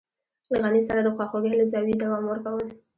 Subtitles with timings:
[0.51, 2.67] له غني سره د خواخوږۍ له زاويې دوام ورکوم.